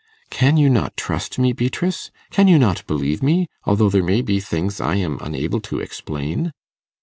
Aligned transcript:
'Can 0.31 0.57
you 0.57 0.67
not 0.67 0.97
trust 0.97 1.37
me, 1.37 1.53
Beatrice? 1.53 2.09
Can 2.31 2.47
you 2.47 2.57
not 2.57 2.83
believe 2.87 3.21
me, 3.21 3.49
although 3.65 3.87
there 3.87 4.01
may 4.01 4.23
be 4.23 4.39
things 4.39 4.81
I 4.81 4.95
am 4.95 5.19
unable 5.21 5.59
to 5.61 5.79
explain? 5.79 6.53